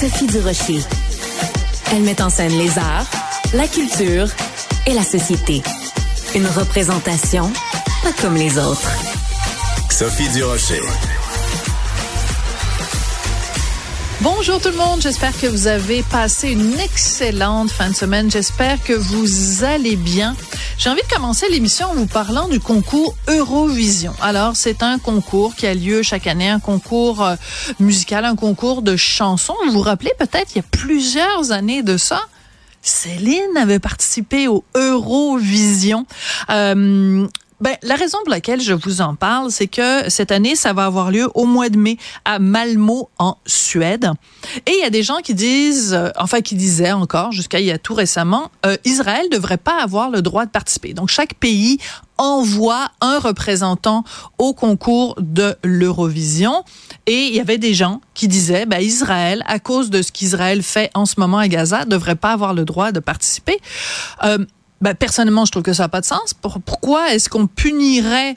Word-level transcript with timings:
Sophie 0.00 0.28
Durocher. 0.28 0.80
Elle 1.92 2.04
met 2.04 2.22
en 2.22 2.30
scène 2.30 2.56
les 2.56 2.78
arts, 2.78 3.04
la 3.52 3.68
culture 3.68 4.28
et 4.86 4.94
la 4.94 5.02
société. 5.02 5.62
Une 6.34 6.46
représentation 6.46 7.52
pas 8.02 8.12
comme 8.22 8.34
les 8.34 8.56
autres. 8.58 8.90
Sophie 9.90 10.30
Durocher. 10.30 10.80
Bonjour 14.22 14.60
tout 14.60 14.68
le 14.68 14.76
monde, 14.76 15.00
j'espère 15.00 15.32
que 15.40 15.46
vous 15.46 15.66
avez 15.66 16.02
passé 16.02 16.50
une 16.50 16.78
excellente 16.78 17.70
fin 17.70 17.88
de 17.88 17.94
semaine. 17.94 18.30
J'espère 18.30 18.82
que 18.82 18.92
vous 18.92 19.64
allez 19.64 19.96
bien. 19.96 20.36
J'ai 20.76 20.90
envie 20.90 21.00
de 21.00 21.14
commencer 21.14 21.48
l'émission 21.48 21.86
en 21.86 21.94
vous 21.94 22.06
parlant 22.06 22.46
du 22.46 22.60
concours 22.60 23.16
Eurovision. 23.28 24.12
Alors, 24.20 24.56
c'est 24.56 24.82
un 24.82 24.98
concours 24.98 25.54
qui 25.54 25.66
a 25.66 25.72
lieu 25.72 26.02
chaque 26.02 26.26
année, 26.26 26.50
un 26.50 26.60
concours 26.60 27.24
euh, 27.24 27.36
musical, 27.78 28.26
un 28.26 28.36
concours 28.36 28.82
de 28.82 28.94
chansons. 28.94 29.56
Vous 29.64 29.72
vous 29.72 29.80
rappelez 29.80 30.12
peut-être, 30.18 30.50
il 30.54 30.56
y 30.56 30.60
a 30.60 30.68
plusieurs 30.70 31.50
années 31.52 31.82
de 31.82 31.96
ça, 31.96 32.20
Céline 32.82 33.56
avait 33.56 33.78
participé 33.78 34.48
au 34.48 34.64
Eurovision. 34.74 36.04
Euh, 36.50 37.26
ben, 37.60 37.76
la 37.82 37.94
raison 37.94 38.18
pour 38.24 38.30
laquelle 38.30 38.60
je 38.60 38.72
vous 38.72 39.00
en 39.00 39.14
parle, 39.14 39.50
c'est 39.50 39.66
que 39.66 40.08
cette 40.08 40.32
année, 40.32 40.56
ça 40.56 40.72
va 40.72 40.86
avoir 40.86 41.10
lieu 41.10 41.28
au 41.34 41.44
mois 41.44 41.68
de 41.68 41.76
mai 41.76 41.98
à 42.24 42.38
Malmo, 42.38 43.10
en 43.18 43.36
Suède. 43.46 44.10
Et 44.66 44.72
il 44.72 44.80
y 44.80 44.86
a 44.86 44.90
des 44.90 45.02
gens 45.02 45.18
qui 45.18 45.34
disent, 45.34 45.92
euh, 45.94 46.10
enfin 46.18 46.40
qui 46.40 46.54
disaient 46.54 46.92
encore 46.92 47.32
jusqu'à 47.32 47.60
il 47.60 47.66
y 47.66 47.70
a 47.70 47.78
tout 47.78 47.94
récemment, 47.94 48.50
euh, 48.64 48.76
Israël 48.84 49.28
devrait 49.30 49.58
pas 49.58 49.82
avoir 49.82 50.10
le 50.10 50.22
droit 50.22 50.46
de 50.46 50.50
participer. 50.50 50.94
Donc 50.94 51.08
chaque 51.08 51.34
pays 51.34 51.78
envoie 52.20 52.90
un 53.00 53.18
représentant 53.18 54.04
au 54.38 54.52
concours 54.52 55.16
de 55.18 55.56
l'Eurovision. 55.64 56.64
Et 57.06 57.26
il 57.26 57.34
y 57.34 57.40
avait 57.40 57.58
des 57.58 57.72
gens 57.72 58.02
qui 58.14 58.28
disaient, 58.28 58.66
ben, 58.66 58.80
Israël, 58.80 59.42
à 59.46 59.58
cause 59.58 59.88
de 59.88 60.02
ce 60.02 60.12
qu'Israël 60.12 60.62
fait 60.62 60.90
en 60.94 61.06
ce 61.06 61.14
moment 61.18 61.38
à 61.38 61.48
Gaza, 61.48 61.86
devrait 61.86 62.16
pas 62.16 62.32
avoir 62.32 62.52
le 62.52 62.64
droit 62.64 62.92
de 62.92 63.00
participer. 63.00 63.58
Euh, 64.24 64.38
ben, 64.80 64.94
personnellement, 64.94 65.44
je 65.44 65.52
trouve 65.52 65.62
que 65.62 65.72
ça 65.72 65.84
n'a 65.84 65.88
pas 65.88 66.00
de 66.00 66.06
sens. 66.06 66.34
Pourquoi 66.34 67.14
est-ce 67.14 67.28
qu'on 67.28 67.46
punirait 67.46 68.36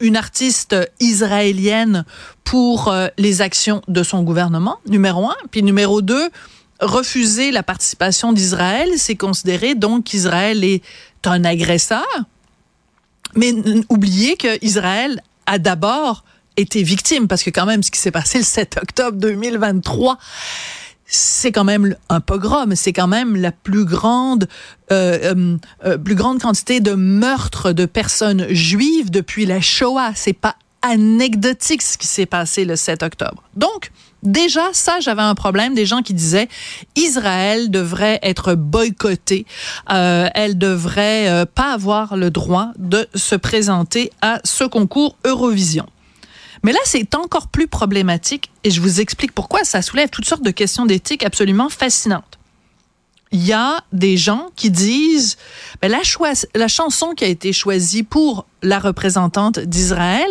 une 0.00 0.16
artiste 0.16 0.76
israélienne 1.00 2.04
pour 2.44 2.88
euh, 2.88 3.08
les 3.18 3.40
actions 3.40 3.82
de 3.88 4.02
son 4.02 4.22
gouvernement, 4.22 4.78
numéro 4.86 5.28
un? 5.28 5.36
Puis 5.50 5.62
numéro 5.62 6.02
deux, 6.02 6.30
refuser 6.80 7.50
la 7.50 7.62
participation 7.62 8.32
d'Israël, 8.32 8.90
c'est 8.96 9.16
considérer 9.16 9.74
donc 9.74 10.04
qu'Israël 10.04 10.62
est 10.64 10.82
un 11.24 11.44
agresseur. 11.44 12.06
Mais 13.34 13.52
oubliez 13.88 14.36
qu'Israël 14.36 15.22
a 15.46 15.58
d'abord 15.58 16.24
été 16.56 16.82
victime, 16.82 17.28
parce 17.28 17.42
que 17.42 17.50
quand 17.50 17.66
même, 17.66 17.82
ce 17.82 17.90
qui 17.90 18.00
s'est 18.00 18.10
passé 18.10 18.38
le 18.38 18.44
7 18.44 18.78
octobre 18.80 19.18
2023, 19.18 20.18
c'est 21.06 21.52
quand 21.52 21.64
même 21.64 21.96
un 22.08 22.20
pogrom, 22.20 22.74
c'est 22.74 22.92
quand 22.92 23.06
même 23.06 23.36
la 23.36 23.52
plus 23.52 23.84
grande, 23.84 24.48
euh, 24.90 25.34
euh, 25.34 25.56
euh, 25.84 25.98
plus 25.98 26.14
grande 26.14 26.40
quantité 26.40 26.80
de 26.80 26.94
meurtres 26.94 27.72
de 27.72 27.86
personnes 27.86 28.46
juives 28.50 29.10
depuis 29.10 29.46
la 29.46 29.60
Shoah. 29.60 30.12
C'est 30.14 30.32
pas 30.32 30.56
anecdotique 30.82 31.82
ce 31.82 31.98
qui 31.98 32.06
s'est 32.06 32.26
passé 32.26 32.64
le 32.64 32.76
7 32.76 33.02
octobre. 33.02 33.42
Donc, 33.56 33.90
déjà, 34.22 34.62
ça, 34.72 35.00
j'avais 35.00 35.22
un 35.22 35.34
problème 35.34 35.74
des 35.74 35.86
gens 35.86 36.02
qui 36.02 36.14
disaient 36.14 36.48
Israël 36.94 37.70
devrait 37.70 38.18
être 38.22 38.54
boycotté, 38.54 39.46
euh, 39.92 40.28
elle 40.34 40.58
devrait 40.58 41.28
euh, 41.28 41.44
pas 41.44 41.72
avoir 41.72 42.16
le 42.16 42.30
droit 42.30 42.70
de 42.78 43.06
se 43.14 43.34
présenter 43.34 44.10
à 44.22 44.40
ce 44.44 44.64
concours 44.64 45.16
Eurovision. 45.24 45.86
Mais 46.62 46.72
là, 46.72 46.78
c'est 46.84 47.14
encore 47.14 47.48
plus 47.48 47.66
problématique 47.66 48.50
et 48.64 48.70
je 48.70 48.80
vous 48.80 49.00
explique 49.00 49.32
pourquoi. 49.32 49.64
Ça 49.64 49.82
soulève 49.82 50.10
toutes 50.10 50.26
sortes 50.26 50.42
de 50.42 50.50
questions 50.50 50.86
d'éthique 50.86 51.24
absolument 51.24 51.68
fascinantes. 51.68 52.38
Il 53.32 53.44
y 53.44 53.52
a 53.52 53.82
des 53.92 54.16
gens 54.16 54.48
qui 54.54 54.70
disent 54.70 55.36
ben, 55.82 55.90
la, 55.90 56.00
la 56.54 56.68
chanson 56.68 57.12
qui 57.14 57.24
a 57.24 57.28
été 57.28 57.52
choisie 57.52 58.02
pour 58.02 58.46
la 58.62 58.78
représentante 58.78 59.58
d'Israël, 59.58 60.28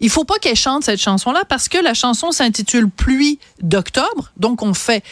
il 0.00 0.10
faut 0.10 0.24
pas 0.24 0.38
qu'elle 0.38 0.56
chante 0.56 0.84
cette 0.84 1.00
chanson-là 1.00 1.44
parce 1.48 1.68
que 1.68 1.78
la 1.78 1.94
chanson 1.94 2.32
s'intitule 2.32 2.90
Pluie 2.90 3.38
d'octobre. 3.62 4.32
Donc, 4.36 4.62
on 4.62 4.74
fait 4.74 5.02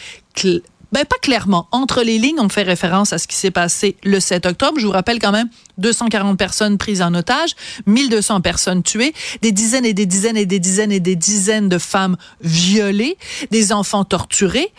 ben, 0.91 1.05
pas 1.05 1.17
clairement. 1.21 1.67
Entre 1.71 2.03
les 2.03 2.17
lignes, 2.17 2.39
on 2.39 2.49
fait 2.49 2.63
référence 2.63 3.13
à 3.13 3.17
ce 3.17 3.27
qui 3.27 3.35
s'est 3.35 3.51
passé 3.51 3.97
le 4.03 4.19
7 4.19 4.45
octobre. 4.45 4.79
Je 4.79 4.85
vous 4.85 4.91
rappelle 4.91 5.19
quand 5.19 5.31
même 5.31 5.49
240 5.77 6.37
personnes 6.37 6.77
prises 6.77 7.01
en 7.01 7.13
otage, 7.13 7.55
1200 7.85 8.41
personnes 8.41 8.83
tuées, 8.83 9.13
des 9.41 9.51
dizaines 9.51 9.85
et 9.85 9.93
des 9.93 10.05
dizaines 10.05 10.37
et 10.37 10.45
des 10.45 10.59
dizaines 10.59 10.91
et 10.91 10.99
des 10.99 11.15
dizaines 11.15 11.69
de 11.69 11.77
femmes 11.77 12.17
violées, 12.41 13.17
des 13.51 13.73
enfants 13.73 14.05
torturés. 14.05 14.71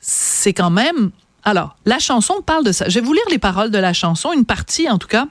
C'est 0.00 0.52
quand 0.52 0.70
même... 0.70 1.10
Alors, 1.44 1.76
la 1.84 1.98
chanson 1.98 2.40
parle 2.44 2.64
de 2.64 2.72
ça. 2.72 2.88
Je 2.88 2.98
vais 2.98 3.04
vous 3.04 3.12
lire 3.12 3.24
les 3.30 3.38
paroles 3.38 3.70
de 3.70 3.78
la 3.78 3.92
chanson, 3.92 4.32
une 4.32 4.46
partie 4.46 4.88
en 4.88 4.98
tout 4.98 5.08
cas, 5.08 5.26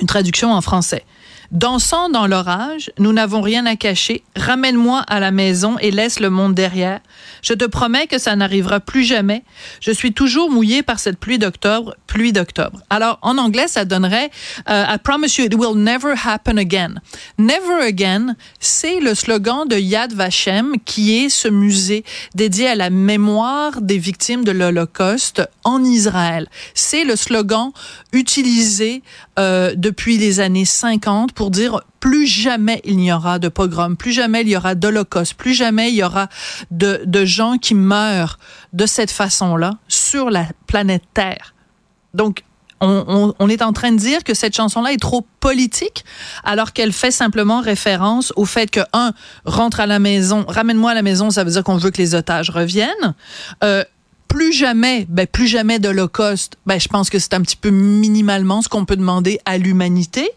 une 0.00 0.06
traduction 0.06 0.52
en 0.52 0.60
français. 0.60 1.04
Dansant 1.52 2.08
dans 2.08 2.26
l'orage, 2.26 2.90
nous 2.98 3.12
n'avons 3.12 3.40
rien 3.40 3.66
à 3.66 3.76
cacher. 3.76 4.22
Ramène-moi 4.34 5.00
à 5.06 5.20
la 5.20 5.30
maison 5.30 5.78
et 5.78 5.90
laisse 5.90 6.20
le 6.20 6.30
monde 6.30 6.54
derrière. 6.54 7.00
Je 7.42 7.54
te 7.54 7.64
promets 7.64 8.06
que 8.06 8.18
ça 8.18 8.34
n'arrivera 8.34 8.80
plus 8.80 9.04
jamais. 9.04 9.42
Je 9.80 9.92
suis 9.92 10.12
toujours 10.12 10.50
mouillé 10.50 10.82
par 10.82 10.98
cette 10.98 11.18
pluie 11.18 11.38
d'octobre, 11.38 11.94
pluie 12.06 12.32
d'octobre. 12.32 12.80
Alors, 12.90 13.18
en 13.22 13.38
anglais, 13.38 13.68
ça 13.68 13.84
donnerait 13.84 14.30
euh, 14.68 14.84
I 14.88 14.98
promise 14.98 15.36
you 15.36 15.44
it 15.44 15.54
will 15.54 15.76
never 15.76 16.14
happen 16.24 16.58
again. 16.58 16.94
Never 17.38 17.82
again, 17.82 18.34
c'est 18.58 19.00
le 19.00 19.14
slogan 19.14 19.68
de 19.68 19.76
Yad 19.76 20.12
Vashem, 20.12 20.74
qui 20.84 21.18
est 21.18 21.28
ce 21.28 21.48
musée 21.48 22.04
dédié 22.34 22.68
à 22.68 22.74
la 22.74 22.90
mémoire 22.90 23.80
des 23.80 23.98
victimes 23.98 24.44
de 24.44 24.52
l'Holocauste 24.52 25.42
en 25.64 25.84
Israël. 25.84 26.48
C'est 26.74 27.04
le 27.04 27.16
slogan 27.16 27.70
utilisé 28.12 29.02
euh, 29.38 29.74
depuis 29.76 30.18
les 30.18 30.40
années 30.40 30.64
50 30.64 31.32
pour 31.36 31.52
dire 31.52 31.80
plus 32.00 32.26
jamais 32.26 32.80
il 32.84 32.96
n'y 32.96 33.12
aura 33.12 33.38
de 33.38 33.48
pogrom, 33.48 33.96
plus 33.96 34.12
jamais 34.12 34.40
il 34.40 34.48
y 34.48 34.56
aura 34.56 34.74
d'holocauste, 34.74 35.34
plus 35.34 35.54
jamais 35.54 35.90
il 35.90 35.94
y 35.94 36.02
aura 36.02 36.28
de, 36.72 37.02
de 37.04 37.24
gens 37.24 37.58
qui 37.58 37.74
meurent 37.74 38.38
de 38.72 38.86
cette 38.86 39.12
façon-là 39.12 39.74
sur 39.86 40.30
la 40.30 40.46
planète 40.66 41.04
Terre. 41.14 41.54
Donc, 42.14 42.42
on, 42.80 43.48
est 43.48 43.62
en 43.62 43.72
train 43.72 43.92
de 43.92 43.96
dire 43.96 44.22
que 44.22 44.34
cette 44.34 44.54
chanson-là 44.54 44.92
est 44.92 45.00
trop 45.00 45.26
politique, 45.40 46.04
alors 46.44 46.72
qu'elle 46.72 46.92
fait 46.92 47.10
simplement 47.10 47.60
référence 47.60 48.32
au 48.36 48.44
fait 48.44 48.70
que, 48.70 48.80
un, 48.92 49.12
rentre 49.44 49.80
à 49.80 49.86
la 49.86 49.98
maison, 49.98 50.44
ramène-moi 50.46 50.90
à 50.90 50.94
la 50.94 51.02
maison, 51.02 51.30
ça 51.30 51.44
veut 51.44 51.50
dire 51.50 51.64
qu'on 51.64 51.78
veut 51.78 51.90
que 51.90 51.98
les 51.98 52.14
otages 52.14 52.50
reviennent. 52.50 53.14
Euh, 53.64 53.84
plus 54.28 54.52
jamais, 54.52 55.06
ben 55.08 55.26
plus 55.26 55.46
jamais 55.46 55.78
d'Holocauste, 55.78 56.56
ben 56.66 56.78
je 56.78 56.88
pense 56.88 57.10
que 57.10 57.18
c'est 57.18 57.34
un 57.34 57.40
petit 57.40 57.56
peu 57.56 57.70
minimalement 57.70 58.62
ce 58.62 58.68
qu'on 58.68 58.84
peut 58.84 58.96
demander 58.96 59.38
à 59.44 59.58
l'humanité. 59.58 60.28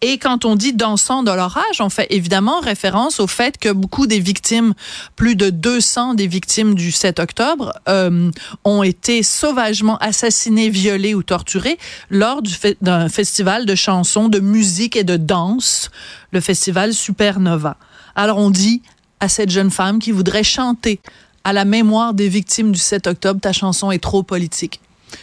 Et 0.00 0.18
quand 0.18 0.44
on 0.44 0.56
dit 0.56 0.72
dansant 0.72 1.22
dans 1.22 1.36
l'orage, 1.36 1.80
on 1.80 1.88
fait 1.88 2.06
évidemment 2.10 2.60
référence 2.60 3.20
au 3.20 3.26
fait 3.26 3.58
que 3.58 3.70
beaucoup 3.70 4.06
des 4.06 4.20
victimes, 4.20 4.74
plus 5.16 5.36
de 5.36 5.50
200 5.50 6.14
des 6.14 6.26
victimes 6.26 6.74
du 6.74 6.92
7 6.92 7.20
octobre, 7.20 7.72
euh, 7.88 8.30
ont 8.64 8.82
été 8.82 9.22
sauvagement 9.22 9.96
assassinées, 9.98 10.70
violées 10.70 11.14
ou 11.14 11.22
torturées 11.22 11.78
lors 12.10 12.42
d'un 12.80 13.08
festival 13.08 13.66
de 13.66 13.74
chansons, 13.74 14.28
de 14.28 14.40
musique 14.40 14.96
et 14.96 15.04
de 15.04 15.16
danse, 15.16 15.90
le 16.32 16.40
festival 16.40 16.92
Supernova. 16.92 17.76
Alors 18.14 18.38
on 18.38 18.50
dit 18.50 18.82
à 19.20 19.28
cette 19.28 19.50
jeune 19.50 19.70
femme 19.70 19.98
qui 19.98 20.12
voudrait 20.12 20.44
chanter 20.44 21.00
à 21.46 21.52
la 21.52 21.64
mémoire 21.64 22.12
des 22.12 22.28
victimes 22.28 22.72
du 22.72 22.80
7 22.80 23.06
octobre. 23.06 23.40
Ta 23.40 23.52
chanson 23.52 23.92
est 23.92 24.02
trop 24.02 24.24
politique. 24.24 24.80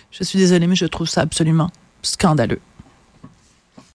Je 0.09 0.23
suis 0.23 0.39
désolée, 0.39 0.67
mais 0.67 0.75
je 0.77 0.85
trouve 0.85 1.05
ça 1.05 1.19
absolument 1.19 1.69
scandaleux. 2.01 2.61